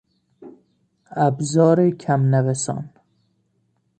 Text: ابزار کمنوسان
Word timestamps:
ابزار 1.25 1.91
کمنوسان 1.91 2.89